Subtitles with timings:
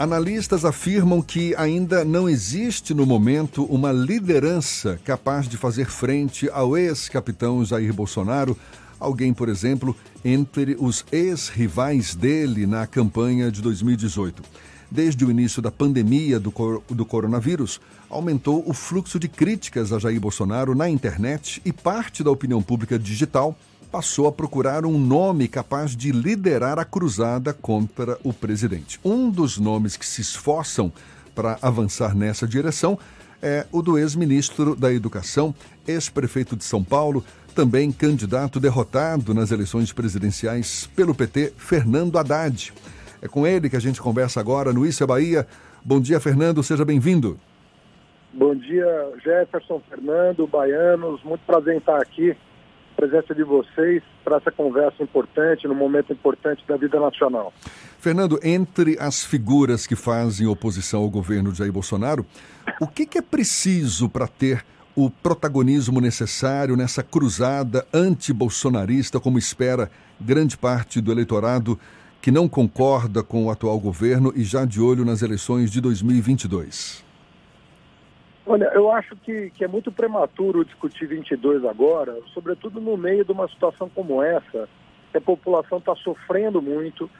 [0.00, 6.74] Analistas afirmam que ainda não existe no momento uma liderança capaz de fazer frente ao
[6.74, 8.56] ex-capitão Jair Bolsonaro,
[8.98, 9.94] alguém, por exemplo,
[10.24, 14.42] entre os ex-rivais dele na campanha de 2018.
[14.90, 16.50] Desde o início da pandemia do,
[16.88, 17.78] do coronavírus,
[18.08, 22.98] aumentou o fluxo de críticas a Jair Bolsonaro na internet e parte da opinião pública
[22.98, 23.54] digital
[23.90, 29.00] passou a procurar um nome capaz de liderar a cruzada contra o presidente.
[29.04, 30.92] Um dos nomes que se esforçam
[31.34, 32.98] para avançar nessa direção
[33.42, 35.54] é o do ex-ministro da Educação,
[35.88, 42.72] ex-prefeito de São Paulo, também candidato derrotado nas eleições presidenciais pelo PT, Fernando Haddad.
[43.20, 45.46] É com ele que a gente conversa agora no Isso é Bahia.
[45.84, 47.40] Bom dia, Fernando, seja bem-vindo.
[48.32, 48.86] Bom dia,
[49.24, 52.36] Jefferson, Fernando, baianos, muito prazer em estar aqui
[53.00, 57.50] presença de vocês para essa conversa importante, no momento importante da vida nacional.
[57.98, 62.26] Fernando, entre as figuras que fazem oposição ao governo de Jair Bolsonaro,
[62.78, 64.62] o que, que é preciso para ter
[64.94, 71.80] o protagonismo necessário nessa cruzada anti-bolsonarista, como espera grande parte do eleitorado
[72.20, 77.09] que não concorda com o atual governo e já de olho nas eleições de 2022?
[78.46, 83.32] Olha, eu acho que, que é muito prematuro discutir 22 agora, sobretudo no meio de
[83.32, 84.68] uma situação como essa,
[85.10, 87.10] que a população está sofrendo muito.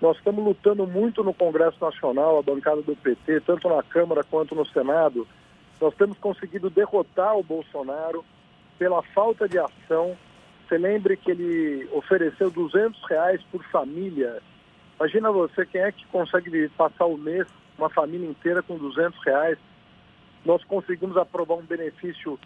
[0.00, 4.54] Nós estamos lutando muito no Congresso Nacional, a bancada do PT, tanto na Câmara quanto
[4.54, 5.26] no Senado.
[5.80, 8.24] Nós temos conseguido derrotar o Bolsonaro
[8.78, 10.16] pela falta de ação.
[10.66, 14.40] Você lembre que ele ofereceu 200 reais por família.
[14.98, 19.58] Imagina você, quem é que consegue passar o mês, uma família inteira com 200 reais?
[20.44, 22.38] Nós conseguimos aprovar um benefício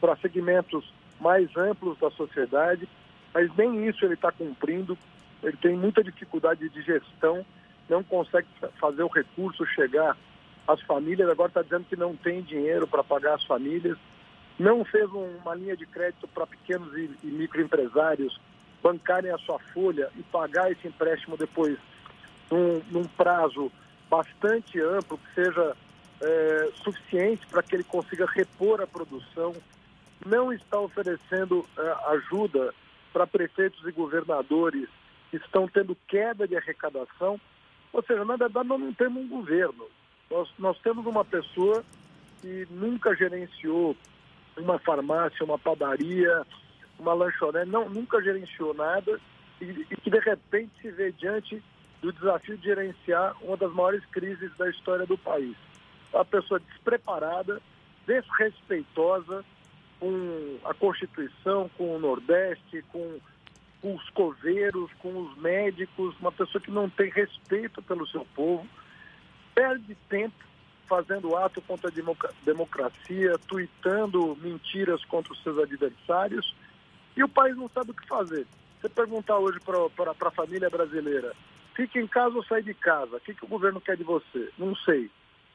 [0.00, 2.88] para é, segmentos mais amplos da sociedade,
[3.32, 4.96] mas nem isso ele está cumprindo.
[5.42, 7.44] Ele tem muita dificuldade de gestão,
[7.88, 10.16] não consegue fazer o recurso chegar
[10.66, 11.28] às famílias.
[11.28, 13.98] Agora está dizendo que não tem dinheiro para pagar as famílias.
[14.58, 18.38] Não fez uma linha de crédito para pequenos e, e microempresários
[18.82, 21.78] bancarem a sua folha e pagar esse empréstimo depois
[22.50, 23.70] num, num prazo
[24.08, 25.76] bastante amplo, que seja
[26.20, 29.54] é, suficiente para que ele consiga repor a produção,
[30.24, 32.74] não está oferecendo é, ajuda
[33.12, 34.88] para prefeitos e governadores
[35.30, 37.40] que estão tendo queda de arrecadação.
[37.92, 39.86] Ou seja, na verdade, nós não temos um governo.
[40.30, 41.82] Nós, nós temos uma pessoa
[42.40, 43.96] que nunca gerenciou
[44.56, 46.46] uma farmácia, uma padaria,
[46.98, 49.18] uma lanchonete, não, nunca gerenciou nada
[49.60, 51.62] e, e que, de repente, se vê diante
[52.02, 55.56] do desafio de gerenciar uma das maiores crises da história do país
[56.12, 57.60] uma pessoa despreparada,
[58.06, 59.44] desrespeitosa
[59.98, 63.20] com a Constituição, com o Nordeste, com,
[63.82, 68.66] os coveiros, com os médicos, uma pessoa que não tem respeito pelo seu povo,
[69.54, 70.34] perde tempo
[70.88, 76.54] fazendo ato contra a democracia, tuitando mentiras contra os seus adversários,
[77.16, 78.46] e o país não sabe o que fazer.
[78.80, 81.32] Você perguntar hoje para a família brasileira,
[81.74, 84.50] fique em casa ou sai de casa, o que, que o governo quer de você?
[84.58, 85.10] Não sei.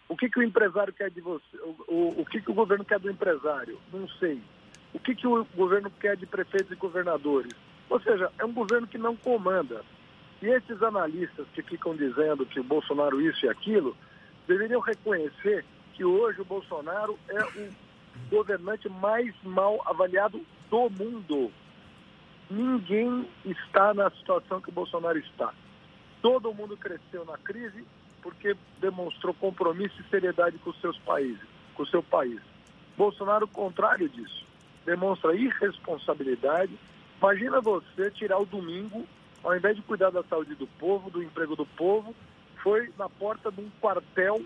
[0.07, 1.57] O que, que o empresário quer de você?
[1.57, 3.79] O, o, o que, que o governo quer do empresário?
[3.91, 4.39] Não sei.
[4.93, 7.53] O que, que o governo quer de prefeitos e governadores?
[7.89, 9.83] Ou seja, é um governo que não comanda.
[10.41, 13.95] E esses analistas que ficam dizendo que o Bolsonaro isso e aquilo,
[14.47, 17.69] deveriam reconhecer que hoje o Bolsonaro é o
[18.29, 21.51] governante mais mal avaliado do mundo.
[22.49, 25.53] Ninguém está na situação que o Bolsonaro está.
[26.21, 27.85] Todo mundo cresceu na crise,
[28.25, 32.41] porque demonstrou compromisso e seriedade com seus países, com o seu país.
[32.97, 34.43] Bolsonaro, contrário disso,
[34.83, 36.73] demonstra irresponsabilidade.
[37.21, 39.05] Imagina você tirar o domingo,
[39.43, 42.15] ao invés de cuidar da saúde do povo, do emprego do povo,
[42.63, 44.41] foi na porta de um quartel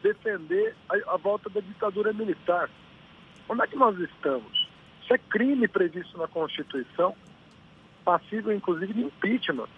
[0.00, 2.70] defender a, a volta da ditadura militar.
[3.48, 4.68] Onde é que nós estamos?
[5.02, 7.16] Isso é crime previsto na Constituição,
[8.04, 9.68] passível inclusive de impeachment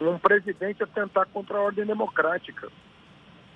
[0.00, 2.68] um presidente a tentar contra a ordem democrática.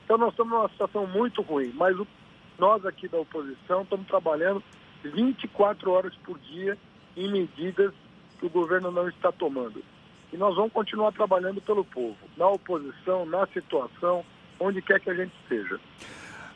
[0.04, 1.96] Então nós estamos numa situação muito ruim, mas
[2.58, 4.62] nós aqui da oposição estamos trabalhando
[5.04, 6.78] 24 horas por dia
[7.16, 7.92] em medidas
[8.38, 9.82] que o governo não está tomando.
[10.32, 14.24] E nós vamos continuar trabalhando pelo povo, na oposição, na situação,
[14.60, 15.80] onde quer que a gente esteja.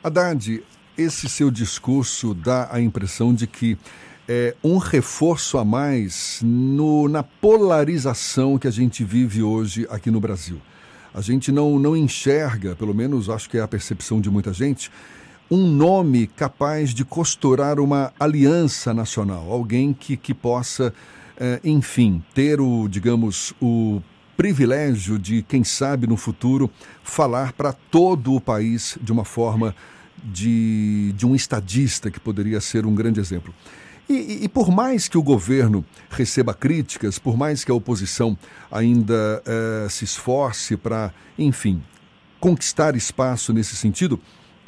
[0.03, 0.63] Haddad,
[0.97, 3.79] esse seu discurso dá a impressão de que
[4.35, 10.19] é, um reforço a mais no, na polarização que a gente vive hoje aqui no
[10.21, 10.59] Brasil.
[11.13, 14.91] A gente não, não enxerga, pelo menos acho que é a percepção de muita gente,
[15.51, 20.95] um nome capaz de costurar uma aliança nacional, alguém que, que possa,
[21.37, 24.01] é, enfim, ter o, digamos, o
[24.35, 26.71] privilégio de, quem sabe, no futuro,
[27.05, 29.77] falar para todo o país de uma forma
[30.25, 33.53] de, de um estadista que poderia ser um grande exemplo.
[34.09, 38.37] E, e, por mais que o governo receba críticas, por mais que a oposição
[38.71, 41.83] ainda eh, se esforce para, enfim,
[42.41, 44.21] conquistar espaço nesse sentido,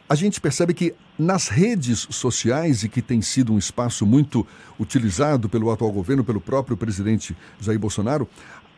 [0.08, 4.46] a gente percebe que nas redes sociais, e que tem sido um espaço muito
[4.78, 8.28] utilizado pelo atual governo, pelo próprio presidente Jair Bolsonaro,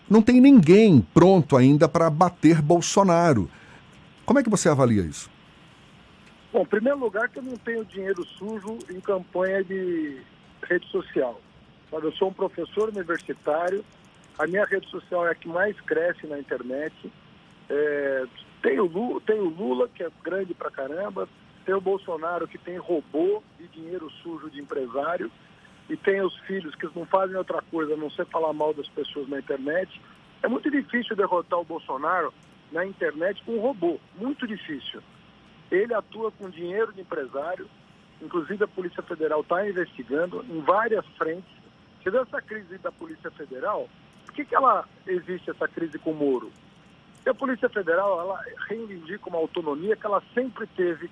[0.08, 3.50] não tem ninguém pronto ainda para bater Bolsonaro.
[4.24, 5.30] Como é que você avalia isso?
[6.52, 10.18] Bom, em primeiro lugar, que eu não tenho dinheiro sujo em campanha de
[10.68, 11.40] rede social.
[11.92, 13.84] Eu sou um professor universitário,
[14.38, 16.94] a minha rede social é a que mais cresce na internet.
[17.70, 18.24] É,
[18.62, 21.28] tem, o Lula, tem o Lula, que é grande pra caramba,
[21.64, 25.30] tem o Bolsonaro, que tem robô e dinheiro sujo de empresário,
[25.88, 28.88] e tem os filhos que não fazem outra coisa a não ser falar mal das
[28.88, 30.00] pessoas na internet.
[30.42, 32.32] É muito difícil derrotar o Bolsonaro
[32.70, 35.00] na internet com um robô, muito difícil.
[35.70, 37.68] Ele atua com dinheiro de empresário,
[38.20, 41.56] inclusive a Polícia Federal está investigando em várias frentes.
[42.04, 43.88] Vê essa crise da Polícia Federal?
[44.24, 46.52] Por que, que ela existe essa crise com o Moro?
[47.16, 51.10] Porque a Polícia Federal ela reivindica uma autonomia que ela sempre teve,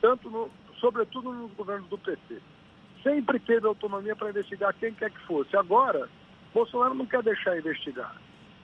[0.00, 0.48] tanto no,
[0.78, 2.40] sobretudo nos governos do PT.
[3.02, 5.56] Sempre teve autonomia para investigar quem quer que fosse.
[5.56, 6.08] Agora,
[6.54, 8.14] Bolsonaro não quer deixar investigar.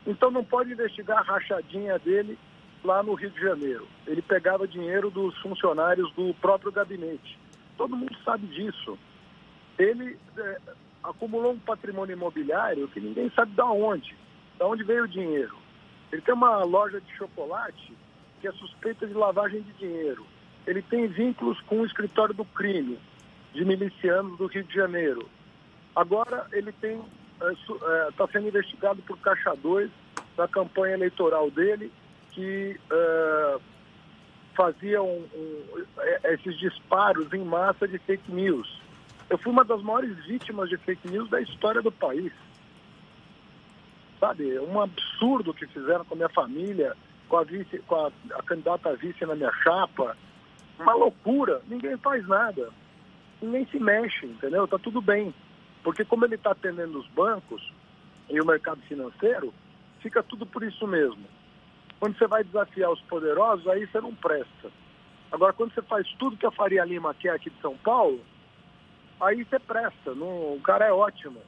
[0.07, 2.39] Então não pode investigar a rachadinha dele
[2.85, 3.87] lá no Rio de Janeiro.
[4.07, 7.39] Ele pegava dinheiro dos funcionários do próprio gabinete.
[7.77, 8.99] Todo mundo sabe disso.
[9.79, 10.61] Ele é,
[11.03, 14.17] acumulou um patrimônio imobiliário que ninguém sabe de onde.
[14.57, 15.57] De onde veio o dinheiro.
[16.13, 17.93] Ele tem uma loja de chocolate
[18.41, 20.27] que é suspeita de lavagem de dinheiro.
[20.67, 22.99] Ele tem vínculos com o escritório do crime
[23.55, 25.29] de milicianos do Rio de Janeiro.
[25.95, 27.01] Agora ele tem
[27.51, 29.91] está é, é sendo investigado por Caixa 2
[30.37, 31.91] da campanha eleitoral dele
[32.31, 33.61] que uh,
[34.55, 38.81] faziam um, é, esses disparos em massa de fake news.
[39.29, 42.33] Eu fui uma das maiores vítimas de fake news da história do país.
[44.21, 46.95] Sabe, é um absurdo que fizeram com a minha família,
[47.29, 50.17] com a, vice, com a, a candidata a vice na minha chapa.
[50.79, 52.71] Uma loucura, ninguém faz nada.
[53.41, 54.69] Ninguém se mexe, entendeu?
[54.69, 55.35] Tá tudo bem.
[55.83, 57.73] Porque como ele está atendendo os bancos
[58.29, 59.53] e o mercado financeiro,
[60.01, 61.25] fica tudo por isso mesmo.
[62.03, 64.73] Quando você vai desafiar os poderosos, aí você não presta.
[65.31, 68.21] Agora, quando você faz tudo que a Faria Lima quer aqui de São Paulo,
[69.21, 70.13] aí você presta.
[70.13, 71.41] Não, o cara é ótimo.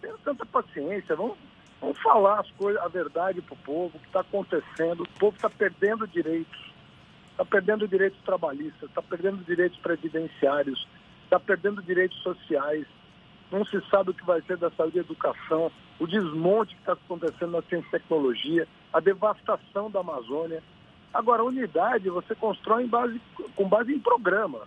[0.00, 1.16] Tenha tanta paciência.
[1.16, 1.36] Vamos,
[1.80, 5.02] vamos falar as coisas, a verdade para o povo, o que está acontecendo.
[5.02, 6.72] O povo está perdendo direitos.
[7.32, 10.86] Está perdendo direitos trabalhistas, está perdendo direitos previdenciários,
[11.24, 12.86] está perdendo direitos sociais.
[13.50, 16.92] Não se sabe o que vai ser da saúde e educação, o desmonte que está
[16.92, 20.62] acontecendo na ciência e tecnologia a devastação da Amazônia.
[21.12, 23.20] Agora, unidade você constrói base,
[23.56, 24.60] com base em programa.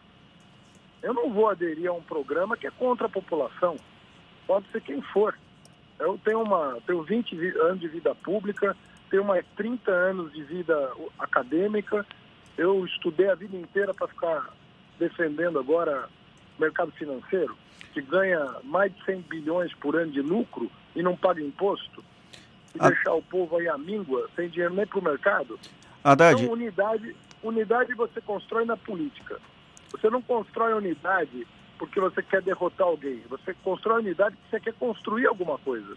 [1.02, 3.78] Eu não vou aderir a um programa que é contra a população.
[4.48, 5.38] Pode ser quem for.
[6.00, 8.76] Eu tenho, uma, tenho 20 anos de vida pública,
[9.10, 12.06] tenho mais 30 anos de vida acadêmica.
[12.58, 14.50] Eu estudei a vida inteira para ficar
[15.00, 16.10] defendendo agora
[16.60, 17.58] mercado financeiro,
[17.94, 22.04] que ganha mais de 100 bilhões por ano de lucro e não paga imposto
[22.76, 22.90] e a...
[22.90, 25.60] deixar o povo aí à míngua, sem dinheiro nem para o mercado.
[26.04, 26.42] Haddad...
[26.42, 29.40] Então, unidade, unidade você constrói na política.
[29.92, 33.22] Você não constrói unidade porque você quer derrotar alguém.
[33.30, 35.96] Você constrói unidade porque você quer construir alguma coisa.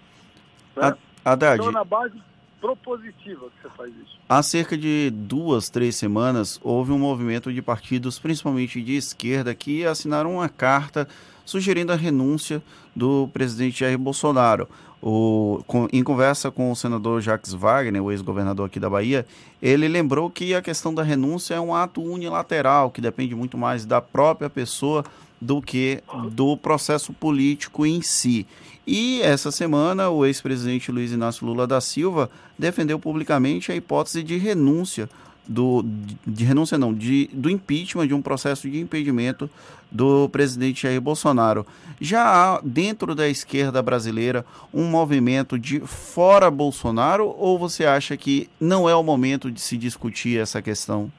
[0.77, 0.97] Né?
[1.25, 1.61] Haddad...
[1.61, 2.21] Então, na base
[2.67, 4.19] propositiva que você faz isso.
[4.29, 9.85] Há cerca de duas, três semanas, houve um movimento de partidos, principalmente de esquerda, que
[9.85, 11.07] assinaram uma carta
[11.45, 12.61] sugerindo a renúncia
[12.95, 14.69] do presidente Jair Bolsonaro.
[15.01, 19.25] O, com, em conversa com o senador Jacques Wagner, o ex-governador aqui da Bahia,
[19.63, 23.87] ele lembrou que a questão da renúncia é um ato unilateral, que depende muito mais
[23.87, 25.05] da própria pessoa
[25.41, 28.47] do que do processo político em si.
[28.87, 34.37] E essa semana, o ex-presidente Luiz Inácio Lula da Silva defendeu publicamente a hipótese de
[34.37, 35.09] renúncia
[35.49, 35.85] do,
[36.27, 39.49] de renúncia não, de, do impeachment, de um processo de impedimento
[39.91, 41.67] do presidente Jair Bolsonaro.
[42.01, 48.51] Já há dentro da esquerda brasileira um movimento de fora Bolsonaro ou você acha que
[48.61, 51.11] não é o momento de se discutir essa questão?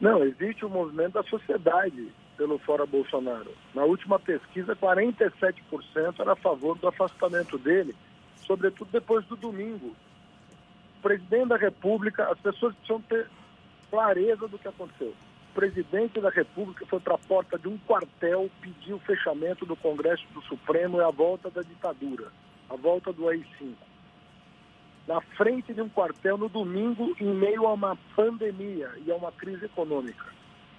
[0.00, 3.52] Não, existe um movimento da sociedade pelo fora Bolsonaro.
[3.74, 5.54] Na última pesquisa, 47%
[6.18, 7.94] era a favor do afastamento dele,
[8.46, 9.94] sobretudo depois do domingo,
[11.04, 13.28] presidente da República, as pessoas precisam ter
[13.90, 15.12] clareza do que aconteceu.
[15.50, 19.76] O presidente da República foi para a porta de um quartel pedir o fechamento do
[19.76, 22.28] Congresso do Supremo e a volta da ditadura,
[22.70, 23.74] a volta do AI-5.
[25.06, 29.30] na frente de um quartel no domingo em meio a uma pandemia e a uma
[29.30, 30.24] crise econômica.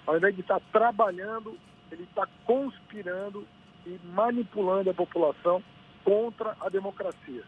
[0.06, 1.58] Ao invés de estar trabalhando,
[1.90, 3.46] ele está conspirando
[3.86, 5.62] e manipulando a população
[6.04, 7.42] contra a democracia.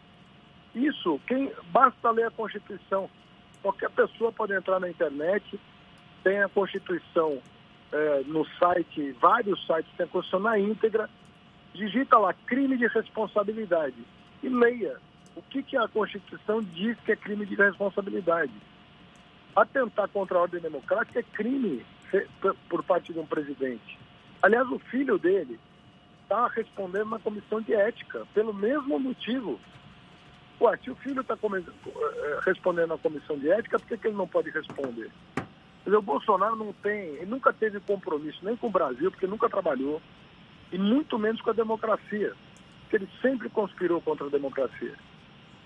[0.75, 3.09] Isso, quem basta ler a Constituição.
[3.61, 5.59] Qualquer pessoa pode entrar na internet,
[6.23, 7.41] tem a Constituição
[7.91, 11.09] é, no site, vários sites tem a Constituição na íntegra,
[11.73, 13.95] digita lá crime de responsabilidade
[14.43, 14.97] e leia
[15.35, 18.51] o que, que a Constituição diz que é crime de responsabilidade.
[19.55, 21.85] Atentar contra a ordem democrática é crime
[22.69, 23.99] por parte de um presidente.
[24.41, 25.59] Aliás, o filho dele
[26.23, 29.59] está respondendo na comissão de ética, pelo mesmo motivo.
[30.61, 34.17] Ué, se o filho está eh, respondendo na comissão de ética, por que, que ele
[34.17, 35.09] não pode responder?
[35.83, 39.49] Dizer, o Bolsonaro não tem, ele nunca teve compromisso nem com o Brasil, porque nunca
[39.49, 40.01] trabalhou,
[40.71, 42.33] e muito menos com a democracia,
[42.81, 44.93] porque ele sempre conspirou contra a democracia.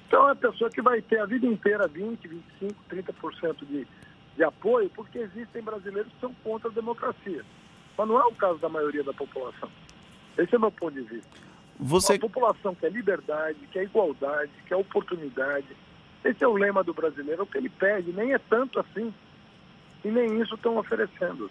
[0.08, 3.88] Então é uma pessoa que vai ter a vida inteira 20, 25, 30% de,
[4.36, 7.44] de apoio, porque existem brasileiros que são contra a democracia.
[7.98, 9.70] Mas não é o caso da maioria da população.
[10.38, 11.30] Esse é o meu ponto de vista.
[11.80, 12.14] Você...
[12.14, 15.68] A população quer liberdade, quer igualdade, quer oportunidade.
[16.24, 19.14] Esse é o lema do brasileiro, é o que ele pede, nem é tanto assim.
[20.04, 21.50] E nem isso estão oferecendo.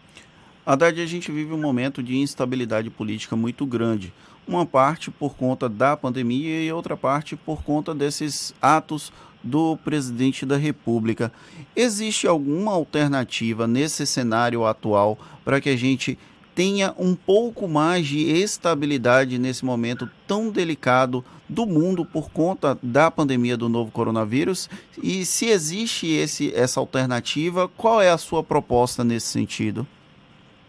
[0.65, 4.12] Haddad, a gente vive um momento de instabilidade política muito grande.
[4.47, 9.12] Uma parte por conta da pandemia e outra parte por conta desses atos
[9.43, 11.33] do presidente da República.
[11.75, 16.19] Existe alguma alternativa nesse cenário atual para que a gente
[16.55, 23.11] tenha um pouco mais de estabilidade nesse momento tão delicado do mundo por conta da
[23.11, 24.69] pandemia do novo coronavírus?
[25.03, 29.87] E se existe esse, essa alternativa, qual é a sua proposta nesse sentido?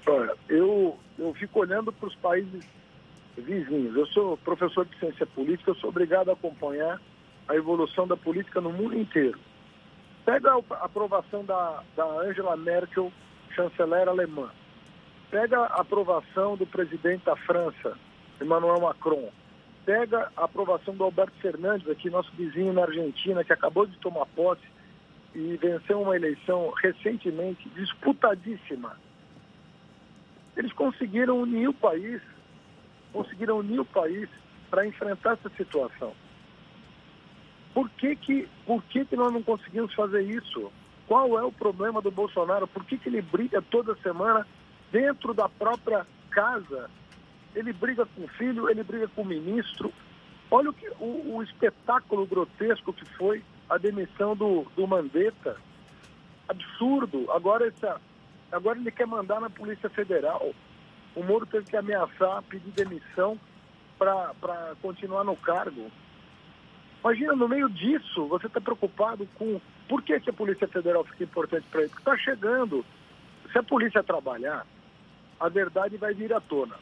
[0.08, 2.66] Olha, eu, eu fico olhando para os países
[3.38, 3.96] vizinhos.
[3.96, 7.00] Eu sou professor de ciência política, eu sou obrigado a acompanhar
[7.48, 9.40] a evolução da política no mundo inteiro.
[10.26, 13.12] Pega a aprovação da, da Angela Merkel,
[13.54, 14.50] chanceler alemã
[15.34, 17.98] Pega a aprovação do presidente da França,
[18.40, 19.32] Emmanuel Macron.
[19.84, 24.28] Pega a aprovação do Alberto Fernandes, aqui nosso vizinho na Argentina, que acabou de tomar
[24.28, 24.62] posse
[25.34, 28.96] e venceu uma eleição recentemente disputadíssima.
[30.56, 32.22] Eles conseguiram unir o país,
[33.12, 34.30] conseguiram unir o país
[34.70, 36.14] para enfrentar essa situação.
[37.74, 40.72] Por que que, por que que nós não conseguimos fazer isso?
[41.08, 42.68] Qual é o problema do Bolsonaro?
[42.68, 44.46] Por que, que ele briga toda semana
[44.94, 46.90] dentro da própria casa.
[47.56, 49.92] Ele briga com o filho, ele briga com o ministro.
[50.52, 55.58] Olha o, que, o, o espetáculo grotesco que foi a demissão do, do Mandetta.
[56.48, 57.32] Absurdo.
[57.32, 58.00] Agora, essa,
[58.52, 60.54] agora ele quer mandar na Polícia Federal.
[61.16, 63.40] O Moro teve que ameaçar, pedir demissão
[63.98, 65.90] para continuar no cargo.
[67.04, 71.26] Imagina, no meio disso, você está preocupado com por que, que a Polícia Federal fica
[71.26, 71.90] importante para ele?
[71.90, 72.86] Porque está chegando.
[73.52, 74.66] Se a polícia trabalhar,
[75.38, 76.76] a verdade vai vir à tona.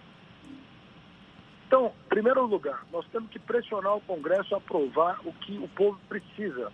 [1.65, 5.67] Então, em primeiro lugar, nós temos que pressionar o Congresso a aprovar o que o
[5.69, 6.71] povo precisa.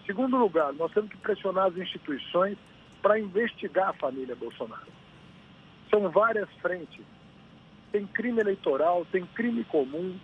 [0.00, 2.56] Em segundo lugar, nós temos que pressionar as instituições
[3.02, 4.86] para investigar a família Bolsonaro.
[5.90, 7.04] São várias frentes.
[7.92, 10.18] Tem crime eleitoral, tem crime comum,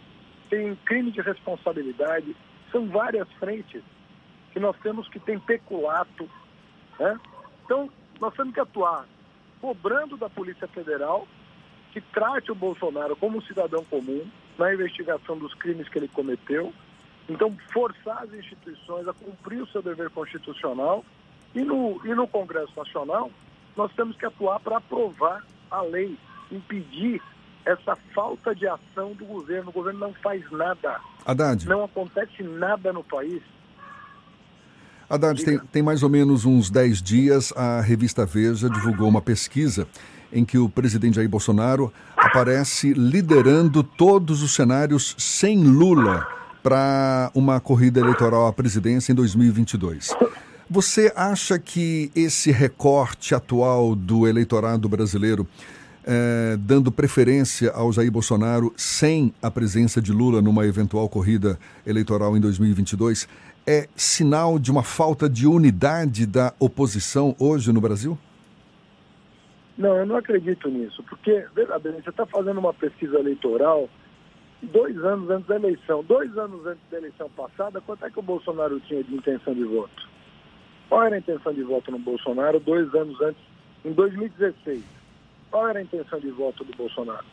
[0.53, 2.37] tem crime de responsabilidade.
[2.71, 3.83] São várias frentes
[4.53, 6.29] que nós temos que ter peculato.
[7.01, 7.19] Né?
[7.65, 7.89] Então,
[8.21, 9.07] nós temos que atuar
[9.63, 11.27] cobrando da Polícia Federal
[11.91, 14.29] que trate o Bolsonaro como um cidadão comum
[14.59, 16.71] na investigação dos crimes que ele cometeu.
[17.31, 21.03] Então, forçar as instituições a cumprir o seu dever constitucional
[21.55, 23.31] e no, e no Congresso Nacional
[23.75, 26.15] nós temos que atuar para aprovar a lei,
[26.51, 27.23] impedir
[27.65, 29.71] essa falta de ação do governo.
[29.71, 31.01] O governo não faz nada.
[31.25, 31.67] Haddad.
[31.67, 33.43] Não acontece nada no país.
[35.09, 39.87] Haddad, tem, tem mais ou menos uns 10 dias, a revista Veja divulgou uma pesquisa
[40.33, 46.27] em que o presidente Jair Bolsonaro aparece liderando todos os cenários sem Lula
[46.63, 50.17] para uma corrida eleitoral à presidência em 2022.
[50.71, 55.47] Você acha que esse recorte atual do eleitorado brasileiro,
[56.05, 62.37] eh, dando preferência ao Jair Bolsonaro sem a presença de Lula numa eventual corrida eleitoral
[62.37, 63.29] em 2022,
[63.67, 68.19] é sinal de uma falta de unidade da oposição hoje no Brasil?
[69.79, 73.89] Não, eu não acredito nisso, porque, veja bem, você está fazendo uma pesquisa eleitoral
[74.63, 76.05] dois anos antes da eleição.
[76.05, 79.65] Dois anos antes da eleição passada, quanto é que o Bolsonaro tinha de intenção de
[79.65, 80.09] voto?
[80.89, 83.43] Qual era a intenção de voto no Bolsonaro dois anos antes,
[83.85, 85.02] em 2016?
[85.53, 87.27] Qual era a intenção de voto do Bolsonaro?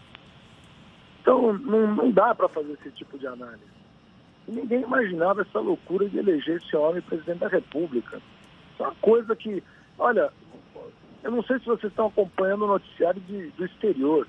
[1.21, 3.63] Então, não, não dá para fazer esse tipo de análise.
[4.45, 8.17] E ninguém imaginava essa loucura de eleger esse homem presidente da República.
[8.73, 9.63] Isso é uma coisa que,
[9.97, 10.33] olha,
[11.23, 14.27] eu não sei se vocês estão acompanhando o noticiário de, do exterior.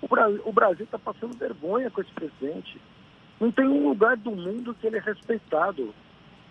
[0.00, 2.80] O Brasil está passando vergonha com esse presidente.
[3.38, 5.94] Não tem um lugar do mundo que ele é respeitado.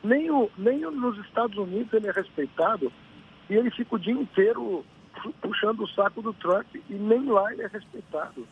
[0.03, 2.91] Nem, o, nem nos Estados Unidos ele é respeitado.
[3.49, 4.85] E ele fica o dia inteiro
[5.41, 8.47] puxando o saco do Trump e nem lá ele é respeitado.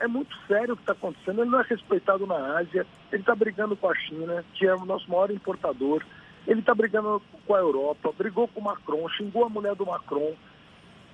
[0.00, 1.40] É muito sério o que está acontecendo.
[1.40, 4.84] Ele não é respeitado na Ásia, ele está brigando com a China, que é o
[4.84, 6.02] nosso maior importador.
[6.46, 10.34] Ele está brigando com a Europa, brigou com o Macron, xingou a mulher do Macron.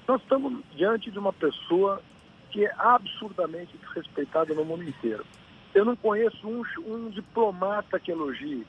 [0.09, 2.03] Nós estamos diante de uma pessoa
[2.51, 5.25] que é absurdamente desrespeitada no mundo inteiro.
[5.73, 8.67] Eu não conheço um, um diplomata que elogie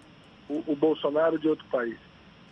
[0.47, 1.97] o, o, Bolsonaro de outro país.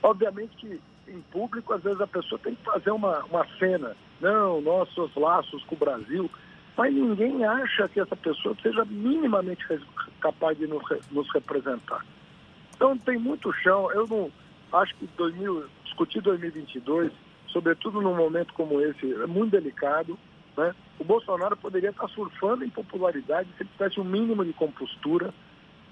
[0.02, 3.96] Obviamente que em público, às vezes a pessoa tem que fazer uma, uma cena.
[4.22, 6.30] Não, nossos laços com o Brasil.
[6.78, 9.66] Mas ninguém acha que essa pessoa seja minimamente
[10.22, 12.06] capaz de nos, representar.
[12.74, 13.92] Então tem muito chão.
[13.92, 14.32] Eu não
[14.72, 17.12] acho que 2000, discutir 2022,
[17.48, 20.18] sobretudo num momento como esse, é muito delicado.
[20.56, 20.74] Né?
[20.98, 25.34] O Bolsonaro poderia estar surfando em popularidade se ele tivesse um mínimo de compostura.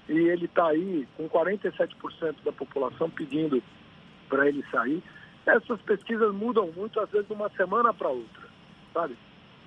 [0.08, 3.62] E ele está aí com 47% da população pedindo
[4.28, 5.02] para ele sair.
[5.46, 8.48] Essas pesquisas mudam muito, às vezes, de uma semana para outra,
[8.92, 9.16] sabe?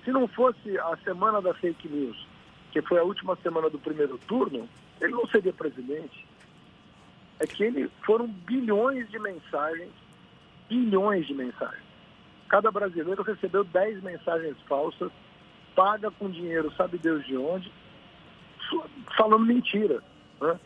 [0.04, 2.26] Se não fosse a semana da fake news,
[2.70, 4.68] que foi a última semana do primeiro turno,
[5.00, 6.26] ele não seria presidente
[7.42, 9.90] é que ele foram bilhões de mensagens,
[10.68, 11.82] bilhões de mensagens.
[12.48, 15.10] Cada brasileiro recebeu 10 mensagens falsas,
[15.74, 17.72] paga com dinheiro, sabe Deus de onde,
[19.16, 20.00] falando mentira.
[20.40, 20.60] Né?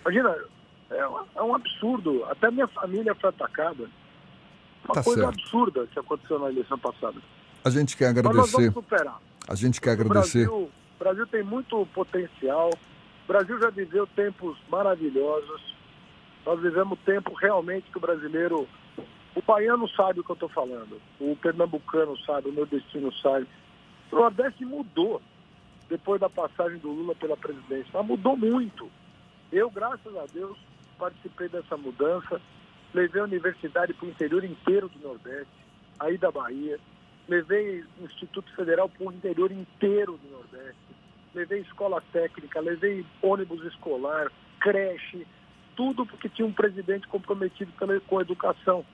[0.00, 0.36] Imagina,
[0.90, 0.98] é,
[1.36, 2.24] é, um absurdo.
[2.26, 3.88] Até minha família foi atacada.
[4.84, 5.40] Uma tá coisa certo.
[5.40, 7.18] absurda que aconteceu na eleição passada.
[7.64, 8.36] A gente quer agradecer.
[8.36, 9.20] Mas nós vamos superar.
[9.48, 10.46] A gente quer agradecer.
[10.46, 12.70] O Brasil, o Brasil tem muito potencial.
[13.24, 15.74] O Brasil já viveu tempos maravilhosos.
[16.44, 18.68] Nós vivemos tempo realmente que o brasileiro.
[19.34, 21.00] O baiano sabe o que eu estou falando.
[21.18, 23.48] O pernambucano sabe, o meu destino sabe.
[24.12, 25.20] O Nordeste mudou
[25.88, 27.90] depois da passagem do Lula pela presidência.
[27.92, 28.88] Mas mudou muito.
[29.50, 30.56] Eu, graças a Deus,
[30.94, 32.40] participei dessa mudança.
[32.92, 35.52] Levei a universidade para o interior inteiro do Nordeste,
[35.98, 36.78] aí da Bahia.
[37.28, 40.84] Levei o Instituto Federal para o interior inteiro do Nordeste
[41.34, 44.30] levei escola técnica, levei ônibus escolar,
[44.60, 45.26] creche,
[45.76, 47.72] tudo porque tinha um presidente comprometido
[48.06, 48.84] com a educação.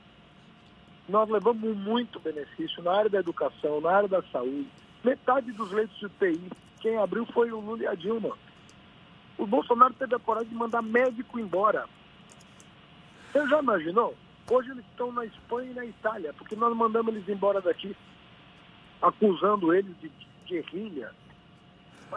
[1.09, 4.69] Nós levamos muito benefício na área da educação, na área da saúde.
[5.05, 8.37] Metade dos leitos de UTI, quem abriu foi o Lula e a Dilma.
[9.41, 11.87] O Bolsonaro teve a coragem de mandar médico embora.
[13.33, 14.15] Você já imaginou?
[14.51, 17.97] Hoje eles estão na Espanha e na Itália, porque nós mandamos eles embora daqui,
[19.01, 20.13] acusando eles de
[20.47, 21.11] guerrilha,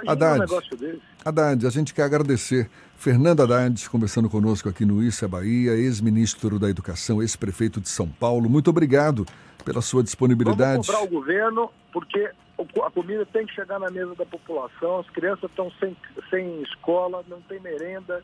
[0.07, 2.69] Haddad, um Haddad, a gente quer agradecer.
[2.97, 8.49] Fernando Haddad, conversando conosco aqui no Issa Bahia, ex-ministro da Educação, ex-prefeito de São Paulo.
[8.49, 9.25] Muito obrigado
[9.63, 10.73] pela sua disponibilidade.
[10.73, 15.09] Vamos cobrar o governo, porque a comida tem que chegar na mesa da população, as
[15.09, 15.95] crianças estão sem,
[16.29, 18.23] sem escola, não tem merenda.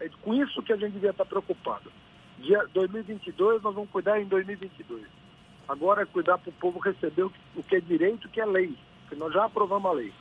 [0.00, 1.90] É com isso que a gente devia estar preocupado.
[2.38, 5.06] Dia 2022, nós vamos cuidar em 2022.
[5.68, 8.76] Agora é cuidar para o povo receber o que é direito, o que é lei,
[9.00, 10.12] porque nós já aprovamos a lei.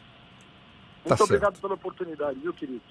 [1.06, 2.82] Muito tá obrigado pela oportunidade, viu, querido?